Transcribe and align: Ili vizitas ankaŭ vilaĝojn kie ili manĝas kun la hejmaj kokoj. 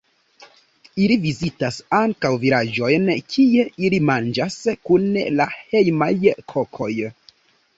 Ili 1.01 1.17
vizitas 1.25 1.75
ankaŭ 1.97 2.31
vilaĝojn 2.45 3.05
kie 3.35 3.67
ili 3.89 4.01
manĝas 4.09 4.57
kun 4.89 5.07
la 5.41 5.47
hejmaj 5.59 6.13
kokoj. 6.55 6.91